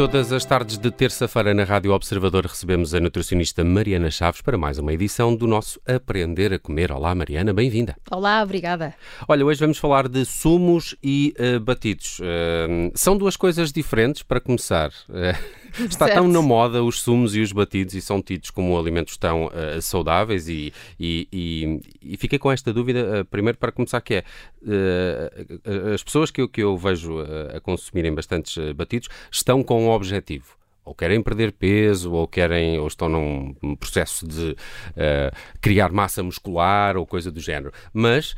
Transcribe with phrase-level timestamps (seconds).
[0.00, 4.78] Todas as tardes de terça-feira na Rádio Observador recebemos a nutricionista Mariana Chaves para mais
[4.78, 6.90] uma edição do nosso Aprender a Comer.
[6.90, 7.94] Olá, Mariana, bem-vinda.
[8.10, 8.94] Olá, obrigada.
[9.28, 12.18] Olha, hoje vamos falar de sumos e uh, batidos.
[12.18, 14.88] Uh, são duas coisas diferentes para começar.
[15.06, 16.18] Uh, Está certo.
[16.18, 19.80] tão na moda os sumos e os batidos e são tidos como alimentos tão uh,
[19.80, 24.24] saudáveis e, e, e, e, fiquei com esta dúvida, uh, primeiro para começar, que é
[24.62, 27.18] uh, as pessoas que eu, que eu vejo
[27.54, 32.86] a consumirem bastantes batidos estão com um objetivo ou querem perder peso, ou querem, ou
[32.86, 37.72] estão num processo de uh, criar massa muscular ou coisa do género.
[37.92, 38.34] Mas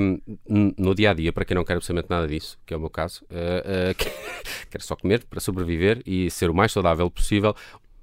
[0.00, 2.76] um, ehm, no dia a dia, para quem não quer absolutamente nada disso, que é
[2.76, 7.10] o meu caso, uh, uh, quer só comer para sobreviver e ser o mais saudável
[7.10, 7.54] possível,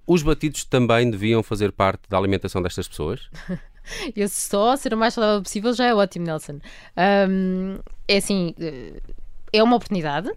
[0.07, 3.29] os batidos também deviam fazer parte da alimentação destas pessoas?
[4.15, 6.59] Eu só ser o mais saudável possível já é ótimo, Nelson.
[7.29, 8.55] Um, é assim,
[9.51, 10.31] é uma oportunidade.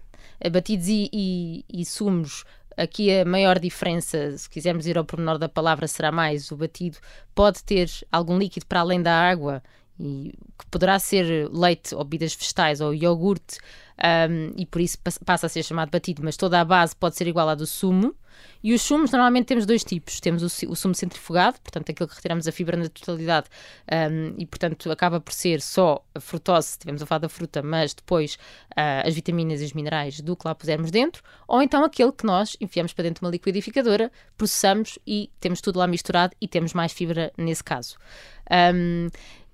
[0.51, 2.43] Batidos e, e, e sumos
[2.77, 6.99] Aqui a maior diferença, se quisermos ir ao pormenor da palavra, será mais o batido.
[7.33, 9.63] Pode ter algum líquido para além da água
[9.99, 13.57] e que poderá ser leite ou bebidas vegetais ou iogurte
[13.97, 17.27] um, e por isso passa a ser chamado batido, mas toda a base pode ser
[17.27, 18.15] igual à do sumo.
[18.63, 20.19] E os sumos normalmente temos dois tipos.
[20.19, 23.47] Temos o, o sumo centrifugado, portanto aquilo que retiramos a fibra na totalidade
[23.91, 27.63] um, e portanto acaba por ser só a frutose, se estivermos a falar da fruta,
[27.63, 28.35] mas depois
[28.71, 32.25] uh, as vitaminas e os minerais do que lá pusermos dentro, ou então aquele que
[32.25, 36.73] nós enfiamos para dentro de uma liquidificadora, processamos e temos tudo lá misturado e temos
[36.73, 37.97] mais fibra nesse caso.
[38.51, 39.07] Um,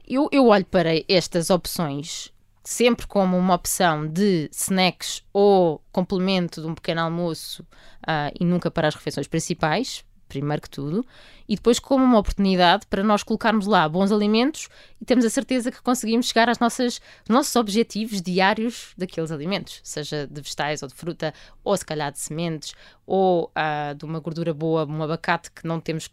[0.05, 2.33] eu, eu olho para estas opções
[2.63, 7.63] sempre como uma opção de snacks ou complemento de um pequeno almoço
[8.03, 11.05] uh, e nunca para as refeições principais, primeiro que tudo,
[11.47, 14.69] e depois como uma oportunidade para nós colocarmos lá bons alimentos
[14.99, 20.41] e termos a certeza que conseguimos chegar aos nossos objetivos diários daqueles alimentos, seja de
[20.41, 22.73] vegetais ou de fruta, ou se calhar de sementes,
[23.05, 26.09] ou uh, de uma gordura boa, um abacate que não temos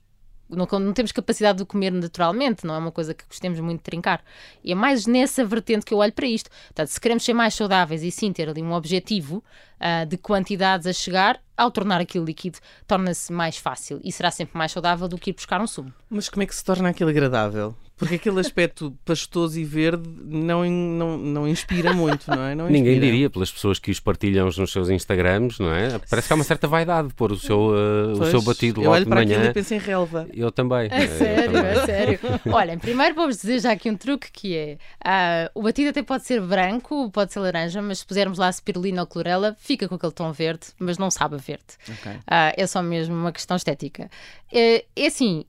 [0.50, 3.84] não, não, temos capacidade de comer naturalmente, não é uma coisa que gostemos muito de
[3.84, 4.22] trincar.
[4.62, 6.50] E é mais nessa vertente que eu olho para isto.
[6.68, 9.42] Portanto, se queremos ser mais saudáveis e sim ter ali um objetivo
[9.80, 14.56] uh, de quantidades a chegar, ao tornar aquilo líquido, torna-se mais fácil e será sempre
[14.56, 15.92] mais saudável do que ir buscar um sumo.
[16.08, 17.74] Mas como é que se torna aquilo agradável?
[18.00, 22.54] Porque aquele aspecto pastoso e verde não, não, não inspira muito, não é?
[22.54, 26.00] Não Ninguém diria, pelas pessoas que os partilham nos seus Instagrams, não é?
[26.08, 28.98] Parece que há uma certa vaidade de pôr o seu, uh, o seu batido logo
[28.98, 29.22] de manhã.
[29.22, 30.26] Eu olho para e penso em relva.
[30.32, 30.88] Eu também.
[30.90, 32.18] É sério, é sério.
[32.50, 36.24] Olha, primeiro vou-vos dizer já aqui um truque que é, uh, o batido até pode
[36.24, 40.12] ser branco, pode ser laranja, mas se pusermos lá spirulina ou clorela, fica com aquele
[40.12, 41.76] tom verde, mas não sabe a verde.
[41.86, 42.12] Okay.
[42.12, 44.08] Uh, é só mesmo uma questão estética.
[44.50, 45.44] É, é assim,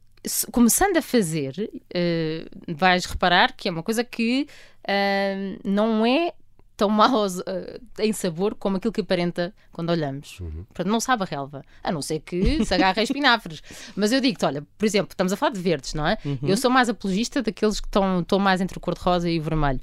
[0.51, 4.47] começando a fazer, uh, vais reparar que é uma coisa que
[4.87, 6.33] uh, não é
[6.81, 10.39] tão mal uh, em sabor como aquilo que aparenta quando olhamos.
[10.39, 10.63] Uhum.
[10.63, 13.61] Portanto, não sabe a relva, a não ser que se agarre a espinafres.
[13.95, 16.17] Mas eu digo-te, olha, por exemplo, estamos a falar de verdes, não é?
[16.25, 16.39] Uhum.
[16.41, 19.79] Eu sou mais apologista daqueles que estão, estão mais entre o cor-de-rosa e o vermelho.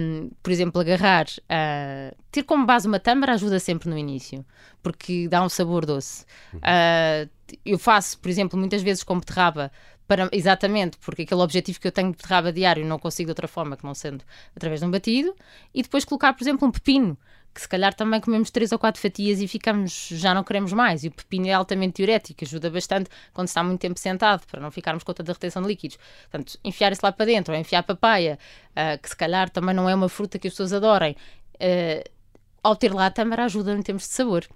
[0.00, 4.42] Um, por exemplo, agarrar, uh, ter como base uma tâmara ajuda sempre no início,
[4.82, 6.24] porque dá um sabor doce.
[6.54, 6.60] Uhum.
[6.60, 7.30] Uh,
[7.62, 9.70] eu faço, por exemplo, muitas vezes com beterraba,
[10.12, 13.48] para, exatamente, porque aquele objetivo que eu tenho de beterraba diário não consigo de outra
[13.48, 14.22] forma que não sendo
[14.54, 15.34] através de um batido,
[15.72, 17.16] e depois colocar, por exemplo, um pepino,
[17.54, 21.02] que se calhar também comemos três ou quatro fatias e ficamos, já não queremos mais.
[21.04, 24.70] E o pepino é altamente diurético, ajuda bastante quando está muito tempo sentado, para não
[24.70, 25.98] ficarmos com tanta retenção de líquidos.
[26.30, 28.38] Portanto, enfiar isso lá para dentro, ou enfiar papaya,
[28.70, 31.16] uh, que se calhar também não é uma fruta que as pessoas adorem,
[31.54, 32.10] uh,
[32.62, 34.46] ao ter lá a tâmara ajuda em termos de sabor.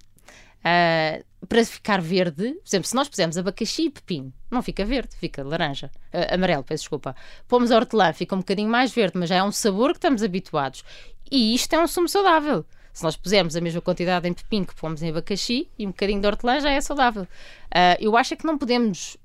[0.61, 5.17] Uh, para ficar verde, por exemplo, se nós pusermos abacaxi e pepino, não fica verde,
[5.17, 7.15] fica laranja, uh, amarelo, peço desculpa.
[7.49, 10.85] Pomos hortelã, fica um bocadinho mais verde, mas já é um sabor que estamos habituados.
[11.31, 12.65] E isto é um sumo saudável.
[12.93, 16.21] Se nós pusermos a mesma quantidade em pepino que pomos em abacaxi e um bocadinho
[16.21, 17.25] de hortelã, já é saudável.
[17.25, 19.17] Uh, eu acho é que não podemos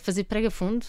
[0.00, 0.84] fazer prega fundo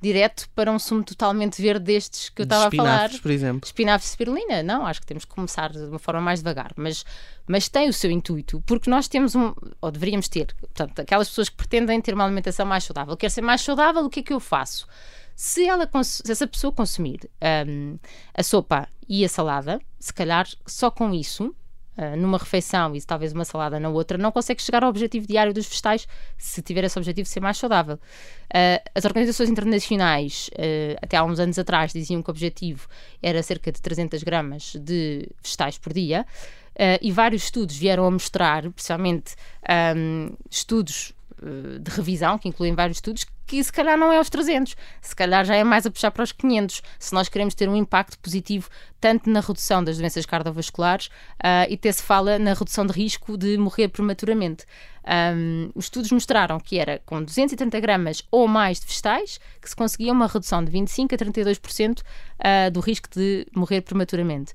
[0.00, 3.10] direto para um sumo totalmente verde destes que eu estava a falar.
[3.20, 3.66] por exemplo.
[3.66, 7.04] Espinafres e spirulina, não, acho que temos que começar de uma forma mais devagar, mas,
[7.46, 11.48] mas tem o seu intuito, porque nós temos um, ou deveríamos ter, portanto, aquelas pessoas
[11.48, 13.16] que pretendem ter uma alimentação mais saudável.
[13.16, 14.86] Quer ser mais saudável, o que é que eu faço?
[15.34, 17.28] Se, ela, se essa pessoa consumir
[17.66, 17.98] um,
[18.34, 21.54] a sopa e a salada, se calhar só com isso
[21.96, 25.54] Uh, numa refeição e talvez uma salada na outra, não consegue chegar ao objetivo diário
[25.54, 26.06] dos vegetais
[26.36, 27.94] se tiver esse objetivo ser mais saudável.
[27.94, 32.86] Uh, as organizações internacionais, uh, até há uns anos atrás, diziam que o objetivo
[33.22, 36.26] era cerca de 300 gramas de vegetais por dia.
[37.00, 39.34] e vários estudos vieram a mostrar, principalmente
[39.96, 41.14] um, estudos
[41.80, 45.44] de revisão, que incluem vários estudos, que se calhar não é aos 300, se calhar
[45.44, 48.68] já é mais a puxar para os 500, se nós queremos ter um impacto positivo
[49.00, 53.36] tanto na redução das doenças cardiovasculares uh, e até se fala na redução de risco
[53.36, 54.64] de morrer prematuramente.
[55.06, 59.76] Um, os estudos mostraram que era com 230 gramas ou mais de vegetais que se
[59.76, 64.52] conseguia uma redução de 25 a 32% uh, do risco de morrer prematuramente.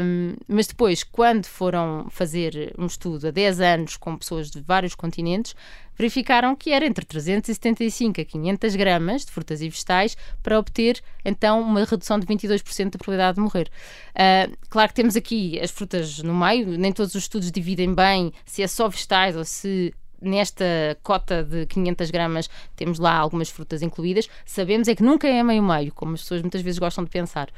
[0.00, 4.94] Um, mas depois, quando foram fazer um estudo há 10 anos com pessoas de vários
[4.94, 5.56] continentes,
[5.96, 11.60] verificaram que era entre 375 a 500 gramas de frutas e vegetais para obter então
[11.60, 13.70] uma redução de 22% da probabilidade de morrer.
[14.10, 18.32] Uh, claro que temos aqui as frutas no meio, nem todos os estudos dividem bem
[18.44, 20.64] se é só vegetais ou se nesta
[21.02, 24.28] cota de 500 gramas temos lá algumas frutas incluídas.
[24.44, 27.50] Sabemos é que nunca é meio-meio, como as pessoas muitas vezes gostam de pensar.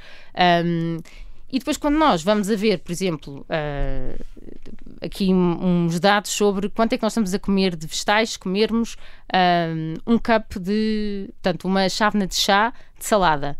[0.64, 0.99] Um,
[1.50, 4.55] e depois, quando nós vamos a ver, por exemplo, uh,
[5.06, 8.94] aqui uns dados sobre quanto é que nós estamos a comer de vegetais, comermos
[9.32, 13.56] uh, um cup de, portanto, uma chávena de chá de salada.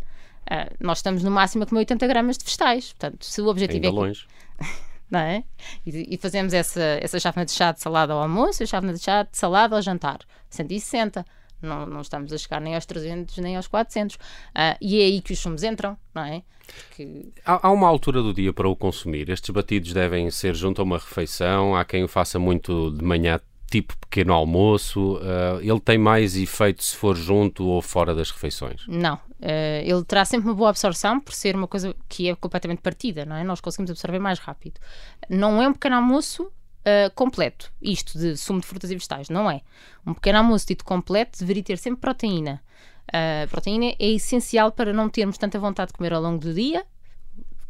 [0.49, 2.93] Uh, nós estamos no máximo a comer 80 gramas de vegetais.
[2.93, 3.91] Portanto, se o objetivo Ainda é.
[3.91, 4.25] longe.
[5.09, 5.43] não é?
[5.85, 8.99] E, e, fazemos essa, essa chávena de chá de salada ao almoço a chávena de
[8.99, 10.19] chá de salada ao jantar.
[10.49, 11.25] 160.
[11.61, 14.15] Não, não estamos a chegar nem aos 300 nem aos 400.
[14.15, 14.19] Uh,
[14.81, 16.43] e é aí que os sumos entram, não é?
[16.95, 17.31] Que...
[17.45, 19.29] Há, há, uma altura do dia para o consumir.
[19.29, 21.75] Estes batidos devem ser junto a uma refeição.
[21.75, 23.39] Há quem o faça muito de manhã,
[23.71, 25.15] tipo pequeno almoço.
[25.17, 28.85] Uh, ele tem mais efeito se for junto ou fora das refeições?
[28.87, 29.15] Não.
[29.15, 33.25] Uh, ele terá sempre uma boa absorção por ser uma coisa que é completamente partida,
[33.25, 33.43] não é?
[33.43, 34.79] Nós conseguimos absorver mais rápido.
[35.29, 36.51] Não é um pequeno almoço
[36.87, 39.61] uh, completo, isto de sumo de frutas e vegetais, não é.
[40.05, 42.63] Um pequeno almoço dito completo deveria ter sempre proteína.
[43.11, 46.53] A uh, proteína é essencial para não termos tanta vontade de comer ao longo do
[46.53, 46.85] dia,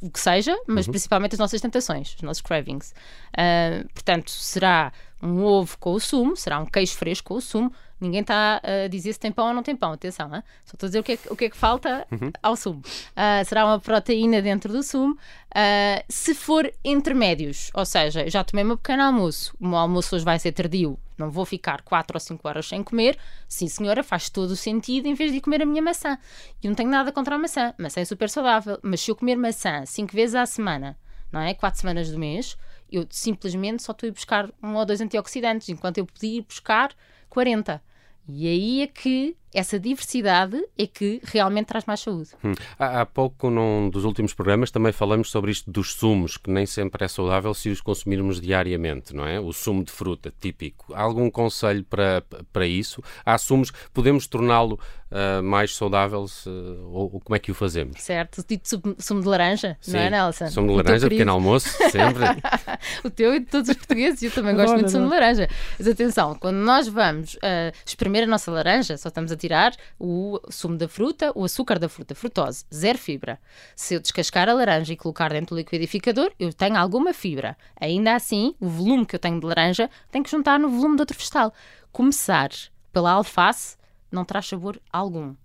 [0.02, 0.92] o que seja, mas uhum.
[0.92, 2.94] principalmente as nossas tentações, os nossos cravings.
[3.34, 7.74] Uh, portanto, será um ovo com o sumo, será um queijo fresco com o sumo.
[8.00, 10.44] Ninguém está a dizer se tem pão ou não tem pão, atenção, hein?
[10.64, 12.32] só estou a dizer o que é, o que, é que falta uhum.
[12.44, 12.80] ao sumo.
[12.80, 15.14] Uh, será uma proteína dentro do sumo.
[15.14, 20.24] Uh, se for intermédios, ou seja, já tomei meu pequeno almoço, o meu almoço hoje
[20.24, 23.18] vai ser tardio, não vou ficar 4 ou 5 horas sem comer,
[23.48, 26.20] sim senhora, faz todo o sentido em vez de comer a minha maçã.
[26.62, 29.36] E não tenho nada contra a maçã, maçã é super saudável, mas se eu comer
[29.36, 30.96] maçã 5 vezes à semana,
[31.32, 31.56] não é?
[31.56, 32.56] 4 semanas do mês,
[32.92, 36.42] eu simplesmente só estou a ir buscar um ou dois antioxidantes, enquanto eu podia ir
[36.42, 36.92] buscar
[37.30, 37.82] 40.
[38.28, 42.30] E aí é que essa diversidade é que realmente traz mais saúde.
[42.44, 42.54] Hum.
[42.78, 46.66] Há, há, pouco, num dos últimos programas, também falamos sobre isto dos sumos, que nem
[46.66, 49.40] sempre é saudável se os consumirmos diariamente, não é?
[49.40, 50.94] O sumo de fruta, típico.
[50.94, 53.02] Há algum conselho para, para isso?
[53.26, 54.80] Há sumos, podemos torná-lo
[55.12, 58.02] uh, mais saudável se, ou, ou, como é que o fazemos?
[58.02, 58.64] Certo, tipo
[59.00, 59.94] sumo de laranja, Sim.
[59.94, 60.48] não é, Nelson?
[60.48, 62.24] Sumo de laranja, pequeno almoço, sempre.
[63.04, 65.48] o teu e de todos os portugueses, eu também gosto muito de sumo de laranja.
[65.78, 70.40] Mas atenção, quando nós vamos uh, espremer a nossa laranja, só estamos a tirar o
[70.50, 73.40] sumo da fruta, o açúcar da fruta, frutose, zero fibra.
[73.76, 77.58] Se eu descascar a laranja e colocar dentro do liquidificador, eu tenho alguma fibra.
[77.80, 81.04] Ainda assim, o volume que eu tenho de laranja tem que juntar no volume de
[81.04, 81.54] outro vegetal.
[81.92, 82.50] Começar
[82.92, 83.78] pela alface
[84.12, 85.36] não traz sabor algum.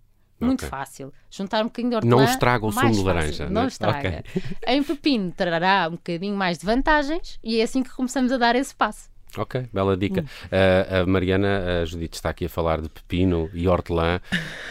[0.41, 0.69] Muito okay.
[0.69, 1.13] fácil.
[1.31, 2.17] Juntar um bocadinho de hortelã.
[2.17, 3.45] Não estraga o sumo de laranja.
[3.45, 3.67] Não, não é?
[3.69, 4.25] estraga.
[4.29, 4.43] Okay.
[4.67, 8.57] Em pepino trará um bocadinho mais de vantagens e é assim que começamos a dar
[8.57, 9.12] esse passo.
[9.37, 10.21] Ok, bela dica.
[10.21, 10.25] Hum.
[10.25, 14.21] Uh, a Mariana, a Judite está aqui a falar de pepino e hortelã.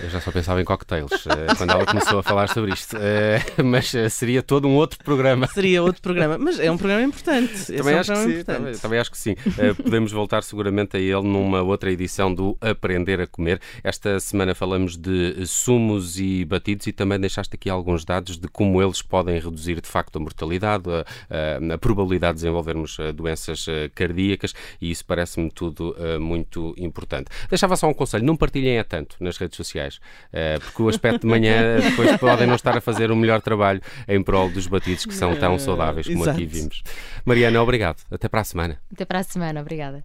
[0.01, 2.95] Eu já só pensava em cocktails uh, quando ela começou a falar sobre isto.
[2.95, 5.47] Uh, mas seria todo um outro programa.
[5.47, 7.65] Seria outro programa, mas é um programa importante.
[7.65, 9.35] Também, é um acho, programa que sim, também, também, acho que sim.
[9.83, 13.59] podemos voltar seguramente a ele numa outra edição do Aprender a Comer.
[13.83, 18.81] Esta semana falamos de sumos e batidos e também deixaste aqui alguns dados de como
[18.81, 23.65] eles podem reduzir de facto a mortalidade, a, a, a probabilidade de desenvolvermos doenças
[23.95, 24.50] cardíacas
[24.81, 27.29] e isso parece-me tudo uh, muito importante.
[27.49, 29.99] Deixava só um conselho: não partilhem a tanto nas redes sociais,
[30.33, 33.81] uh, porque o aspecto de manhã depois podem não estar a fazer o melhor trabalho
[34.07, 36.83] em prol dos batidos que são tão saudáveis como aqui vimos.
[37.25, 38.01] Mariana, obrigado.
[38.09, 38.79] Até para a semana.
[38.91, 40.03] Até para a semana, obrigada.